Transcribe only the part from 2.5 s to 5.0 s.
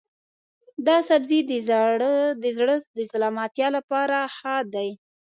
زړه د سلامتیا لپاره ښه دی.